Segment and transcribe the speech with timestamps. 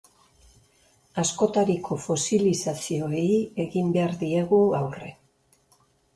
[1.23, 3.27] Askotariko fosilizazioei
[3.67, 5.13] egin behar diegu aurre.